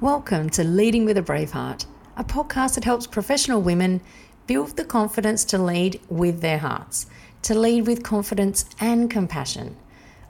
[0.00, 1.86] Welcome to Leading with a Brave Heart,
[2.16, 4.00] a podcast that helps professional women
[4.46, 7.06] build the confidence to lead with their hearts,
[7.42, 9.76] to lead with confidence and compassion.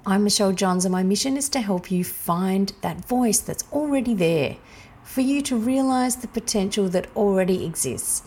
[0.06, 4.14] I'm Michelle Johns, and my mission is to help you find that voice that's already
[4.14, 4.56] there,
[5.02, 8.22] for you to realize the potential that already exists,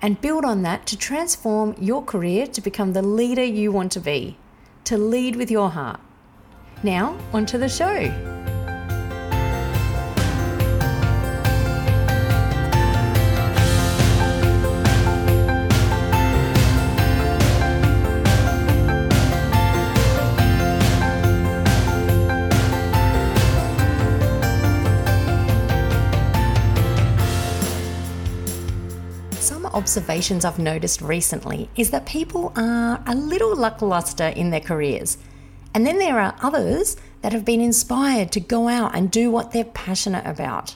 [0.00, 4.00] and build on that to transform your career to become the leader you want to
[4.00, 4.38] be,
[4.84, 5.98] to lead with your heart.
[6.84, 8.53] Now, onto the show.
[29.94, 35.18] Observations I've noticed recently is that people are a little lackluster in their careers.
[35.72, 39.52] And then there are others that have been inspired to go out and do what
[39.52, 40.74] they're passionate about.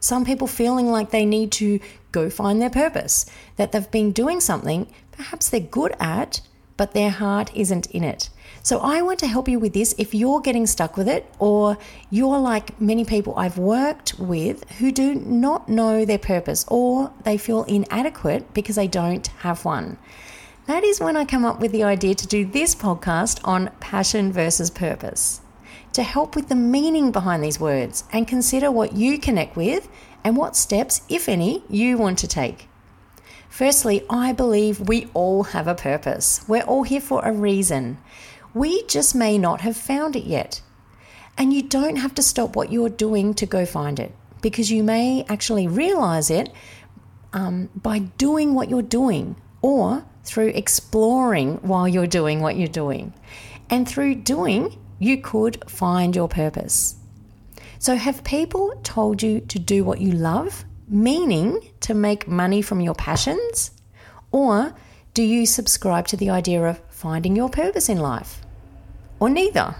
[0.00, 1.78] Some people feeling like they need to
[2.10, 3.26] go find their purpose,
[3.58, 6.40] that they've been doing something perhaps they're good at,
[6.82, 8.28] but their heart isn't in it.
[8.64, 11.78] So I want to help you with this if you're getting stuck with it or
[12.10, 17.38] you're like many people I've worked with who do not know their purpose or they
[17.38, 19.96] feel inadequate because they don't have one.
[20.66, 24.32] That is when I come up with the idea to do this podcast on passion
[24.32, 25.40] versus purpose.
[25.92, 29.88] To help with the meaning behind these words and consider what you connect with
[30.24, 32.66] and what steps, if any, you want to take.
[33.52, 36.40] Firstly, I believe we all have a purpose.
[36.48, 37.98] We're all here for a reason.
[38.54, 40.62] We just may not have found it yet.
[41.36, 44.82] And you don't have to stop what you're doing to go find it because you
[44.82, 46.50] may actually realize it
[47.34, 53.12] um, by doing what you're doing or through exploring while you're doing what you're doing.
[53.68, 56.96] And through doing, you could find your purpose.
[57.78, 62.80] So, have people told you to do what you love, meaning to make money from
[62.80, 63.70] your passions?
[64.30, 64.74] Or
[65.14, 68.42] do you subscribe to the idea of finding your purpose in life?
[69.18, 69.74] Or neither?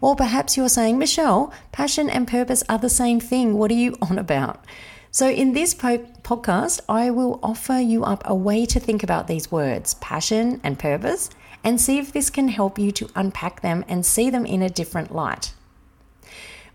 [0.00, 3.54] Or perhaps you're saying, Michelle, passion and purpose are the same thing.
[3.54, 4.64] What are you on about?
[5.10, 9.26] So, in this po- podcast, I will offer you up a way to think about
[9.26, 11.28] these words, passion and purpose,
[11.62, 14.70] and see if this can help you to unpack them and see them in a
[14.70, 15.52] different light.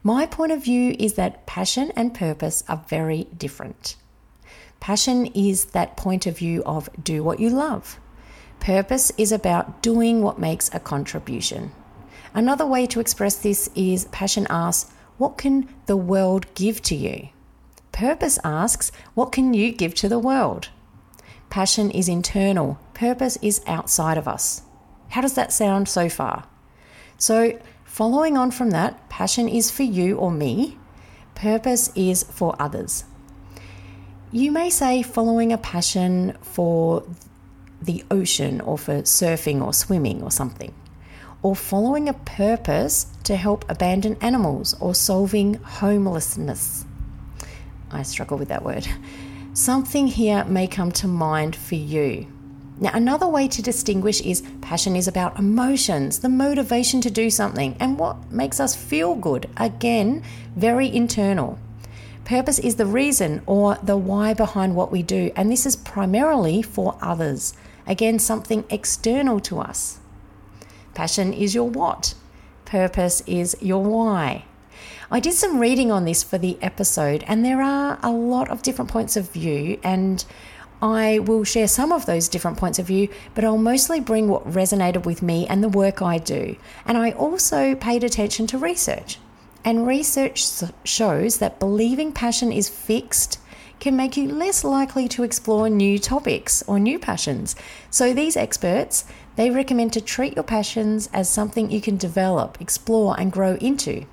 [0.04, 3.96] My point of view is that passion and purpose are very different.
[4.80, 8.00] Passion is that point of view of do what you love.
[8.60, 11.72] Purpose is about doing what makes a contribution.
[12.34, 17.30] Another way to express this is passion asks, What can the world give to you?
[17.92, 20.70] Purpose asks, What can you give to the world?
[21.50, 24.62] Passion is internal, purpose is outside of us.
[25.10, 26.48] How does that sound so far?
[27.18, 27.60] So,
[27.98, 30.78] following on from that, passion is for you or me,
[31.34, 33.06] purpose is for others.
[34.32, 37.04] You may say following a passion for
[37.82, 40.76] the ocean or for surfing or swimming or something,
[41.42, 46.86] or following a purpose to help abandoned animals or solving homelessness.
[47.90, 48.88] I struggle with that word.
[49.54, 52.28] Something here may come to mind for you.
[52.80, 57.76] Now, another way to distinguish is passion is about emotions, the motivation to do something,
[57.80, 59.50] and what makes us feel good.
[59.58, 60.22] Again,
[60.56, 61.58] very internal.
[62.24, 66.62] Purpose is the reason or the why behind what we do, and this is primarily
[66.62, 67.56] for others.
[67.88, 70.00] Again, something external to us.
[70.94, 72.14] Passion is your what,
[72.66, 74.44] purpose is your why.
[75.10, 78.62] I did some reading on this for the episode, and there are a lot of
[78.62, 80.24] different points of view, and
[80.82, 84.48] I will share some of those different points of view, but I'll mostly bring what
[84.50, 86.56] resonated with me and the work I do.
[86.86, 89.18] And I also paid attention to research.
[89.66, 90.46] And research
[90.84, 93.40] shows that believing passion is fixed
[93.80, 97.56] can make you less likely to explore new topics or new passions.
[97.90, 99.06] So these experts,
[99.36, 104.06] they recommend to treat your passions as something you can develop, explore and grow into.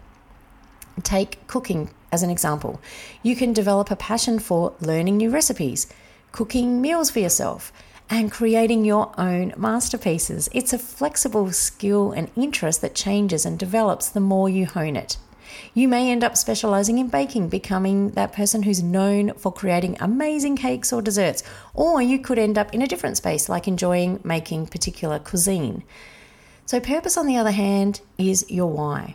[1.03, 2.81] Take cooking as an example.
[3.23, 5.87] You can develop a passion for learning new recipes,
[6.35, 7.73] cooking meals for yourself,
[8.11, 10.49] and creating your own masterpieces.
[10.53, 15.17] It's a flexible skill and interest that changes and develops the more you hone it.
[15.75, 20.57] You may end up specializing in baking, becoming that person who's known for creating amazing
[20.57, 24.67] cakes or desserts, or you could end up in a different space, like enjoying making
[24.67, 25.85] particular cuisine.
[26.67, 29.15] So, purpose, on the other hand, is your why.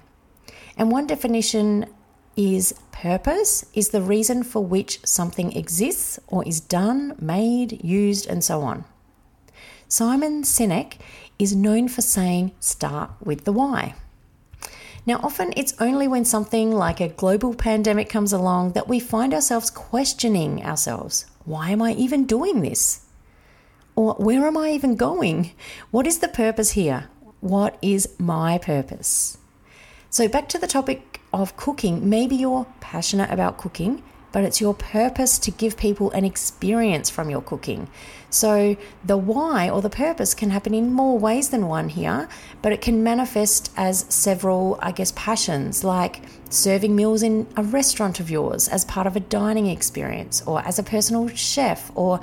[0.78, 1.86] And one definition
[2.40, 8.42] is purpose is the reason for which something exists or is done, made, used, and
[8.42, 8.86] so on.
[9.90, 10.94] Simon Sinek
[11.38, 13.94] is known for saying, start with the why.
[15.06, 19.34] Now, often it's only when something like a global pandemic comes along that we find
[19.34, 21.26] ourselves questioning ourselves.
[21.44, 23.02] Why am I even doing this?
[23.98, 25.52] Or where am I even going?
[25.92, 27.10] What is the purpose here?
[27.42, 29.38] What is my purpose?
[30.10, 32.10] So, back to the topic of cooking.
[32.10, 37.30] Maybe you're passionate about cooking, but it's your purpose to give people an experience from
[37.30, 37.90] your cooking.
[38.30, 42.30] So, the why or the purpose can happen in more ways than one here,
[42.62, 48.20] but it can manifest as several, I guess, passions like serving meals in a restaurant
[48.20, 52.20] of yours as part of a dining experience, or as a personal chef, or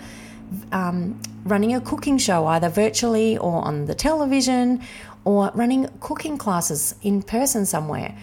[0.70, 4.80] um, running a cooking show either virtually or on the television,
[5.24, 8.16] or running cooking classes in person somewhere.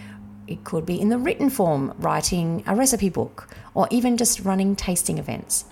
[0.46, 4.76] It could be in the written form, writing a recipe book, or even just running
[4.76, 5.64] tasting events.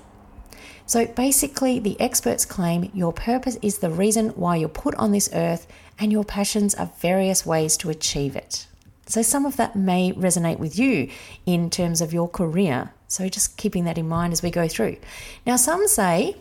[0.86, 5.28] So basically, the experts claim your purpose is the reason why you're put on this
[5.32, 5.66] earth,
[5.98, 8.66] and your passions are various ways to achieve it.
[9.06, 11.10] So, some of that may resonate with you
[11.44, 12.92] in terms of your career.
[13.08, 14.96] So, just keeping that in mind as we go through.
[15.44, 16.36] Now, some say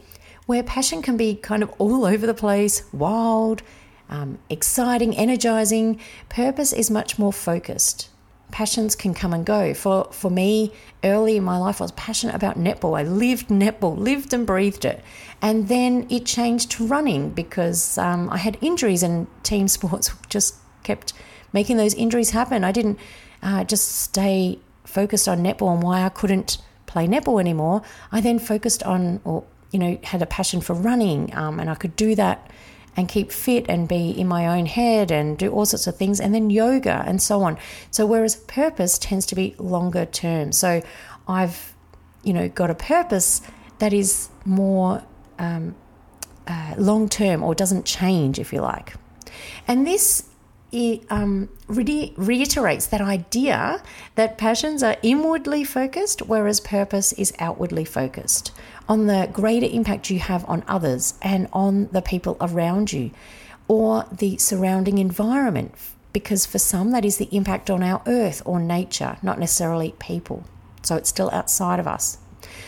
[0.46, 3.62] where passion can be kind of all over the place, wild,
[4.10, 6.00] um, exciting, energizing,
[6.30, 8.11] purpose is much more focused
[8.52, 9.74] passions can come and go.
[9.74, 10.72] For for me,
[11.04, 13.00] early in my life, I was passionate about netball.
[13.00, 15.04] I lived netball, lived and breathed it,
[15.42, 20.56] and then it changed to running because um, I had injuries, and team sports just
[20.84, 21.14] kept
[21.54, 22.64] making those injuries happen.
[22.64, 23.00] I didn't
[23.42, 27.82] uh, just stay focused on netball and why I couldn't play netball anymore.
[28.12, 31.76] I then focused on, or you know, had a passion for running, um, and I
[31.76, 32.52] could do that
[32.96, 36.20] and keep fit and be in my own head and do all sorts of things,
[36.20, 37.58] and then yoga and so on.
[37.90, 40.52] So, whereas purpose tends to be longer term.
[40.52, 40.82] So,
[41.28, 41.74] I've,
[42.24, 43.42] you know, got a purpose
[43.80, 45.04] that is more
[45.40, 45.76] um,
[46.48, 48.94] uh, long term or doesn't change, if you like.
[49.68, 50.28] And this
[50.72, 53.82] it um, re- reiterates that idea
[54.16, 58.52] that passions are inwardly focused, whereas purpose is outwardly focused
[58.88, 63.12] on the greater impact you have on others and on the people around you
[63.68, 65.74] or the surrounding environment.
[66.14, 70.44] Because for some, that is the impact on our earth or nature, not necessarily people.
[70.84, 72.18] So it's still outside of us.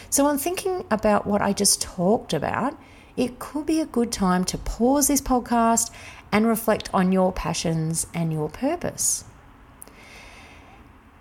[0.10, 2.78] So, on thinking about what I just talked about,
[3.18, 5.92] it could be a good time to pause this podcast
[6.34, 9.24] and reflect on your passions and your purpose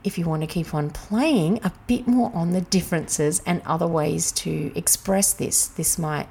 [0.05, 3.87] if you want to keep on playing, a bit more on the differences and other
[3.87, 5.67] ways to express this.
[5.67, 6.29] This might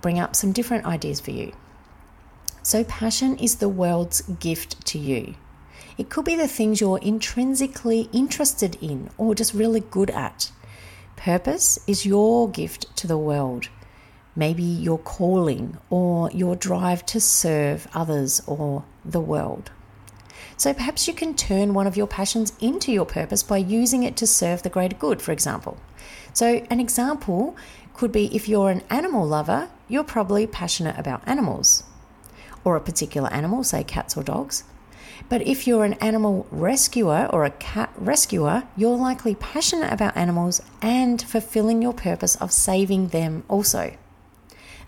[0.00, 1.52] bring up some different ideas for you.
[2.62, 5.34] So, passion is the world's gift to you.
[5.96, 10.50] It could be the things you're intrinsically interested in or just really good at.
[11.14, 13.68] Purpose is your gift to the world.
[14.36, 19.70] Maybe your calling or your drive to serve others or the world.
[20.56, 24.16] So perhaps you can turn one of your passions into your purpose by using it
[24.16, 25.76] to serve the greater good, for example.
[26.32, 27.56] So, an example
[27.92, 31.84] could be if you're an animal lover, you're probably passionate about animals
[32.64, 34.64] or a particular animal, say cats or dogs.
[35.28, 40.60] But if you're an animal rescuer or a cat rescuer, you're likely passionate about animals
[40.82, 43.96] and fulfilling your purpose of saving them also.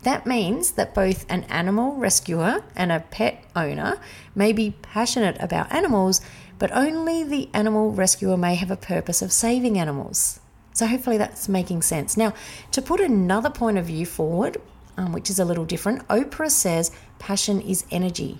[0.06, 3.98] That means that both an animal rescuer and a pet owner
[4.36, 6.20] may be passionate about animals,
[6.60, 10.38] but only the animal rescuer may have a purpose of saving animals.
[10.74, 12.16] So, hopefully, that's making sense.
[12.16, 12.34] Now,
[12.70, 14.58] to put another point of view forward,
[14.96, 18.38] um, which is a little different, Oprah says passion is energy.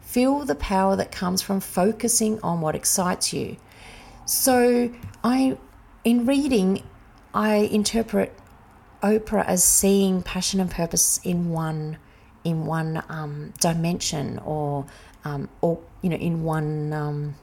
[0.00, 3.58] Feel the power that comes from focusing on what excites you.
[4.24, 4.90] So,
[5.22, 5.58] I,
[6.02, 6.82] in reading,
[7.34, 8.32] I interpret
[9.04, 11.98] Oprah as seeing passion and purpose in one
[12.42, 14.86] in one um, dimension or
[15.24, 17.34] um, or you know in one um,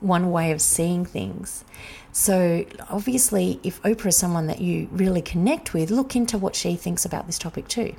[0.00, 1.64] one way of seeing things.
[2.12, 6.76] So obviously, if Oprah is someone that you really connect with, look into what she
[6.76, 7.94] thinks about this topic too.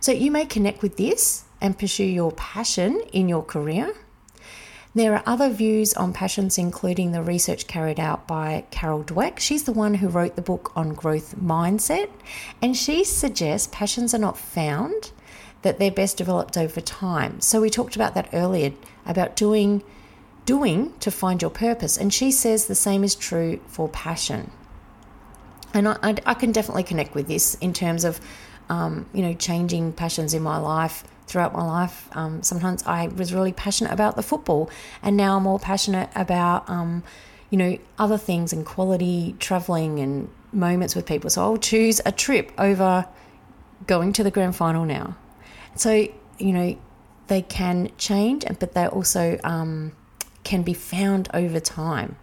[0.00, 3.92] So you may connect with this and pursue your passion in your career
[4.96, 9.38] there are other views on passions, including the research carried out by Carol Dweck.
[9.38, 12.08] She's the one who wrote the book on growth mindset,
[12.62, 15.12] and she suggests passions are not found,
[15.60, 17.42] that they're best developed over time.
[17.42, 18.72] So we talked about that earlier
[19.04, 19.82] about doing
[20.46, 24.50] doing to find your purpose, and she says the same is true for passion.
[25.74, 28.18] And I, I, can definitely connect with this in terms of,
[28.70, 32.08] um, you know, changing passions in my life throughout my life.
[32.12, 34.70] Um, sometimes I was really passionate about the football,
[35.02, 37.02] and now I'm more passionate about, um,
[37.50, 41.30] you know, other things and quality traveling and moments with people.
[41.30, 43.06] So I'll choose a trip over
[43.86, 45.16] going to the grand final now.
[45.74, 46.78] So, you know,
[47.28, 49.92] they can change, but they also um,
[50.44, 52.16] can be found over time.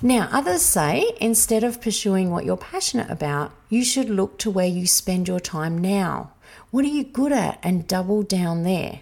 [0.00, 4.66] Now, others say instead of pursuing what you're passionate about, you should look to where
[4.66, 6.30] you spend your time now.
[6.70, 9.00] What are you good at and double down there?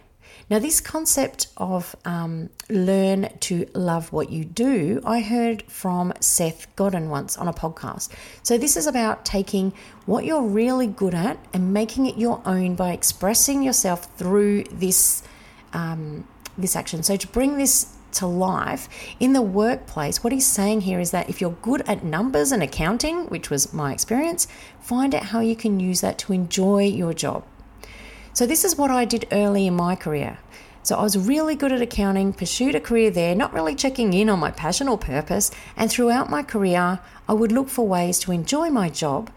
[0.51, 6.75] Now, this concept of um, learn to love what you do, I heard from Seth
[6.77, 8.11] Godin once on a podcast.
[8.43, 9.73] So, this is about taking
[10.05, 15.23] what you're really good at and making it your own by expressing yourself through this
[15.73, 16.27] um,
[16.59, 17.03] this action.
[17.03, 18.89] So, to bring this to life
[19.21, 22.63] in the workplace, what he's saying here is that if you're good at numbers and
[22.63, 24.47] accounting, which was my experience,
[24.81, 27.45] find out how you can use that to enjoy your job.
[28.33, 30.39] So, this is what I did early in my career.
[30.83, 34.31] So, I was really good at accounting, pursued a career there, not really checking in
[34.31, 35.51] on my passion or purpose.
[35.77, 39.31] And throughout my career, I would look for ways to enjoy my job.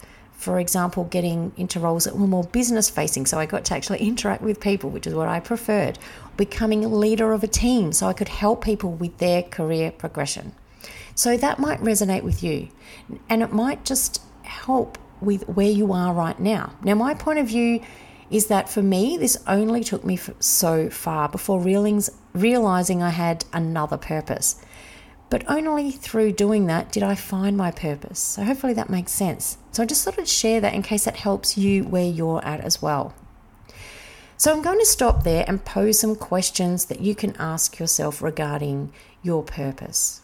[0.45, 3.97] For example, getting into roles that were more business facing, so I got to actually
[4.11, 5.97] interact with people, which is what I preferred.
[6.37, 10.53] Becoming a leader of a team, so I could help people with their career progression.
[11.15, 12.67] So that might resonate with you,
[13.27, 16.73] and it might just help with where you are right now.
[16.83, 17.81] Now, my point of view
[18.29, 23.97] is that for me, this only took me so far before realizing I had another
[23.97, 24.61] purpose.
[25.29, 28.19] But only through doing that did I find my purpose.
[28.19, 29.57] So hopefully that makes sense.
[29.71, 32.61] So I just thought I'd share that in case that helps you where you're at
[32.61, 33.13] as well.
[34.37, 38.21] So I'm going to stop there and pose some questions that you can ask yourself
[38.21, 38.91] regarding
[39.23, 40.21] your purpose.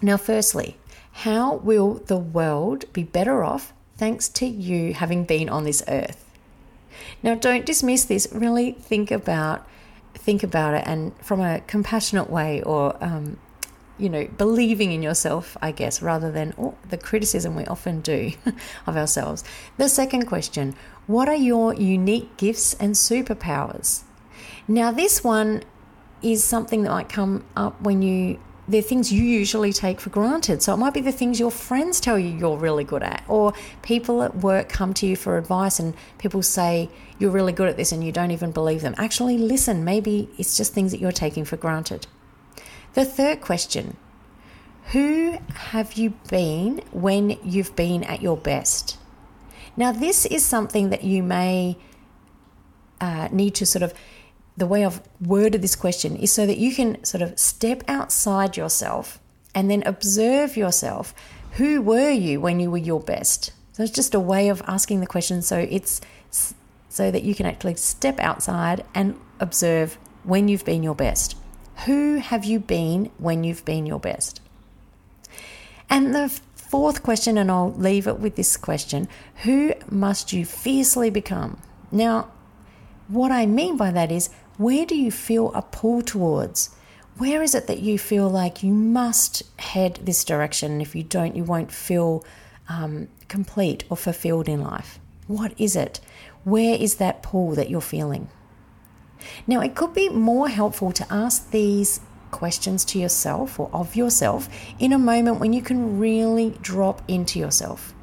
[0.00, 0.78] Now, firstly,
[1.12, 6.24] how will the world be better off thanks to you having been on this earth?
[7.22, 8.28] Now, don't dismiss this.
[8.32, 9.66] Really think about
[10.14, 13.38] think about it, and from a compassionate way, or um,
[14.02, 18.32] you know, believing in yourself, I guess, rather than oh, the criticism we often do
[18.86, 19.44] of ourselves.
[19.76, 20.74] The second question:
[21.06, 24.02] What are your unique gifts and superpowers?
[24.66, 25.62] Now, this one
[26.20, 30.62] is something that might come up when you they're things you usually take for granted.
[30.62, 33.52] So it might be the things your friends tell you you're really good at, or
[33.82, 37.76] people at work come to you for advice and people say you're really good at
[37.76, 38.94] this and you don't even believe them.
[38.98, 42.06] Actually, listen, maybe it's just things that you're taking for granted.
[42.94, 43.96] The third question
[44.92, 48.98] Who have you been when you've been at your best?
[49.76, 51.78] Now, this is something that you may
[53.00, 53.94] uh, need to sort of
[54.56, 58.56] the way I've worded this question is so that you can sort of step outside
[58.56, 59.18] yourself
[59.54, 61.14] and then observe yourself.
[61.52, 63.52] Who were you when you were your best?
[63.72, 65.40] So it's just a way of asking the question.
[65.40, 66.02] So it's
[66.90, 71.36] so that you can actually step outside and observe when you've been your best.
[71.86, 74.40] Who have you been when you've been your best?
[75.90, 79.08] And the fourth question, and I'll leave it with this question
[79.42, 81.58] Who must you fiercely become?
[81.90, 82.30] Now,
[83.08, 86.70] what I mean by that is where do you feel a pull towards?
[87.18, 90.80] Where is it that you feel like you must head this direction?
[90.80, 92.24] If you don't, you won't feel
[92.68, 94.98] um, complete or fulfilled in life.
[95.26, 96.00] What is it?
[96.44, 98.28] Where is that pull that you're feeling?
[99.46, 102.00] Now, it could be more helpful to ask these
[102.30, 104.48] questions to yourself or of yourself
[104.78, 107.94] in a moment when you can really drop into yourself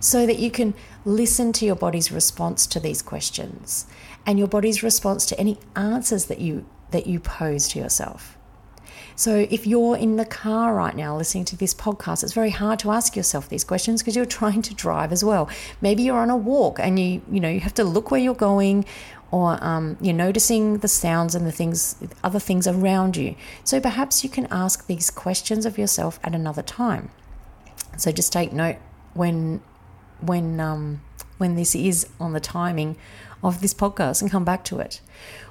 [0.00, 3.86] so that you can listen to your body's response to these questions
[4.26, 8.36] and your body's response to any answers that you that you pose to yourself.
[9.14, 12.78] So if you're in the car right now listening to this podcast, it's very hard
[12.80, 15.48] to ask yourself these questions because you're trying to drive as well.
[15.80, 18.34] Maybe you're on a walk and you you know you have to look where you're
[18.34, 18.84] going
[19.32, 23.34] or um, you're noticing the sounds and the things other things around you.
[23.64, 27.10] So perhaps you can ask these questions of yourself at another time.
[27.96, 28.76] So just take note
[29.14, 29.62] when
[30.20, 31.00] when um,
[31.38, 32.96] when this is on the timing
[33.42, 35.00] of this podcast and come back to it.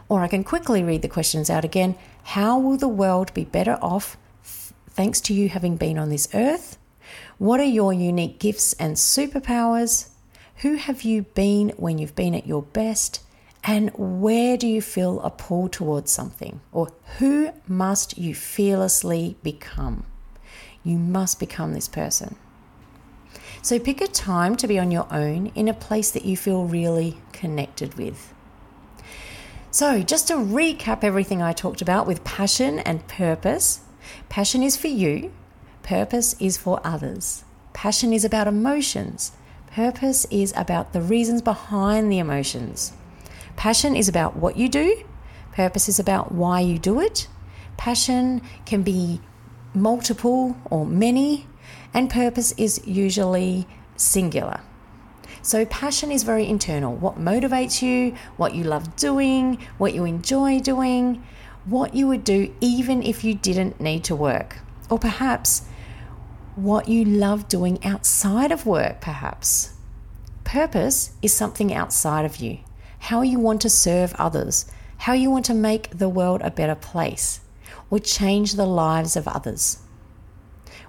[0.08, 1.96] Or I can quickly read the questions out again.
[2.24, 6.78] How will the world be better off thanks to you having been on this earth?
[7.40, 10.10] What are your unique gifts and superpowers?
[10.58, 13.22] Who have you been when you've been at your best?
[13.64, 16.62] And where do you feel a pull towards something?
[16.72, 16.90] Or
[17.20, 20.06] who must you fearlessly become?
[20.84, 22.36] You must become this person.
[23.62, 26.66] So pick a time to be on your own in a place that you feel
[26.66, 28.34] really connected with.
[29.74, 33.80] So, just to recap everything I talked about with passion and purpose
[34.28, 35.32] passion is for you,
[35.84, 37.46] purpose is for others.
[37.72, 39.32] Passion is about emotions,
[39.68, 42.92] purpose is about the reasons behind the emotions.
[43.62, 45.04] Passion is about what you do,
[45.52, 47.28] purpose is about why you do it.
[47.78, 49.22] Passion can be
[49.76, 51.46] multiple or many,
[51.94, 54.62] and purpose is usually singular.
[55.44, 60.60] So, passion is very internal what motivates you, what you love doing, what you enjoy
[60.60, 61.24] doing,
[61.66, 64.58] what you would do even if you didn't need to work,
[64.90, 65.68] or perhaps
[66.56, 69.74] what you love doing outside of work, perhaps.
[70.44, 72.58] Purpose is something outside of you,
[73.02, 74.66] how you want to serve others,
[74.98, 77.42] how you want to make the world a better place,
[77.90, 79.80] or change the lives of others.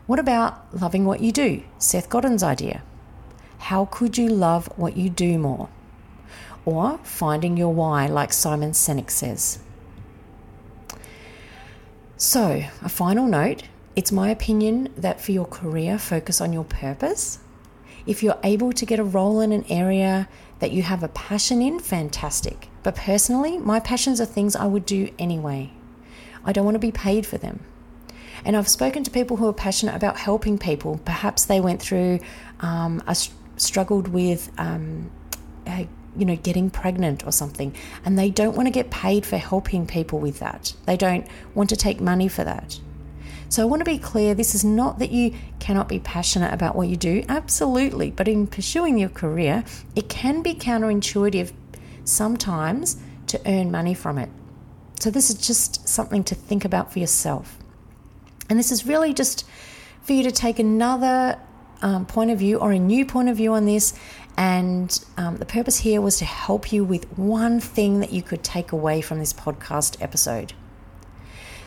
[0.06, 1.62] What about loving what you do?
[1.78, 2.82] Seth Godin's idea.
[3.58, 5.70] How could you love what you do more?
[6.66, 9.60] Or finding your why, like Simon Sinek says.
[12.18, 13.64] So, a final note
[13.96, 17.38] it's my opinion that for your career, focus on your purpose.
[18.06, 20.28] If you're able to get a role in an area
[20.62, 22.68] that you have a passion in, fantastic.
[22.84, 25.72] But personally, my passions are things I would do anyway.
[26.44, 27.64] I don't want to be paid for them.
[28.44, 31.00] And I've spoken to people who are passionate about helping people.
[31.04, 32.20] Perhaps they went through,
[32.60, 33.16] um, a,
[33.56, 35.10] struggled with, um,
[35.66, 39.38] a, you know, getting pregnant or something, and they don't want to get paid for
[39.38, 40.74] helping people with that.
[40.86, 41.26] They don't
[41.56, 42.78] want to take money for that.
[43.52, 46.74] So I want to be clear this is not that you cannot be passionate about
[46.74, 49.62] what you do, absolutely, but in pursuing your career,
[49.94, 51.52] it can be counterintuitive
[52.04, 54.30] sometimes to earn money from it.
[55.00, 57.58] So this is just something to think about for yourself.
[58.48, 59.46] And this is really just
[60.00, 61.38] for you to take another
[61.82, 63.92] um, point of view or a new point of view on this.
[64.38, 68.42] And um, the purpose here was to help you with one thing that you could
[68.42, 70.54] take away from this podcast episode.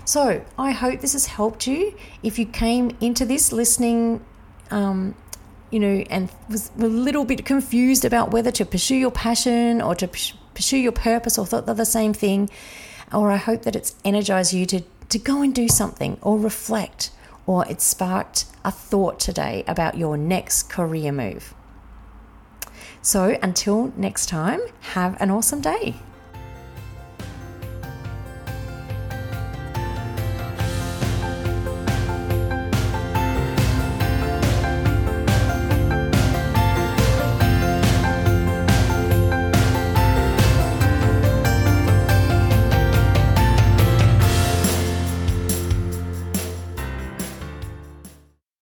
[0.06, 1.96] So I hope this has helped you.
[2.22, 4.24] If you came into this listening,
[4.70, 5.16] um,
[5.72, 9.96] you know, and was a little bit confused about whether to pursue your passion or
[9.96, 10.08] to
[10.54, 12.50] pursue your purpose or thought they're the same thing,
[13.12, 17.10] or I hope that it's energized you to, to go and do something or reflect,
[17.48, 21.54] or it sparked a thought today about your next career move.
[23.02, 24.62] So until next time,
[24.94, 25.96] have an awesome day.